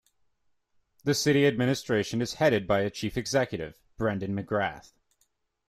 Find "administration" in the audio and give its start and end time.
1.45-2.23